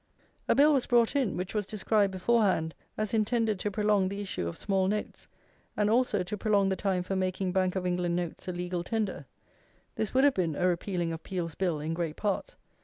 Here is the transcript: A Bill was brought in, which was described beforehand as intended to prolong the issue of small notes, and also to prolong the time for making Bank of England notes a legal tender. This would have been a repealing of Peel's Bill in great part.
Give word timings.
A 0.47 0.55
Bill 0.55 0.73
was 0.73 0.87
brought 0.87 1.15
in, 1.15 1.37
which 1.37 1.53
was 1.53 1.67
described 1.67 2.09
beforehand 2.11 2.73
as 2.97 3.13
intended 3.13 3.59
to 3.59 3.69
prolong 3.69 4.09
the 4.09 4.19
issue 4.19 4.47
of 4.47 4.57
small 4.57 4.87
notes, 4.87 5.27
and 5.77 5.91
also 5.91 6.23
to 6.23 6.35
prolong 6.37 6.69
the 6.69 6.75
time 6.75 7.03
for 7.03 7.15
making 7.15 7.51
Bank 7.51 7.75
of 7.75 7.85
England 7.85 8.15
notes 8.15 8.47
a 8.47 8.51
legal 8.51 8.83
tender. 8.83 9.27
This 9.93 10.11
would 10.15 10.23
have 10.23 10.33
been 10.33 10.55
a 10.55 10.65
repealing 10.67 11.13
of 11.13 11.21
Peel's 11.21 11.53
Bill 11.53 11.79
in 11.79 11.93
great 11.93 12.15
part. 12.15 12.55